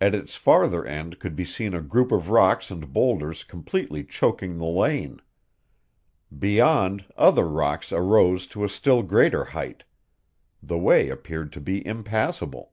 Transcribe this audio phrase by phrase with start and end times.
[0.00, 4.56] At its farther end could be seen a group of rocks and boulders completely choking
[4.56, 5.20] the lane,
[6.38, 9.84] Beyond, other rocks arose to a still greater height
[10.62, 12.72] the way appeared to be impassable.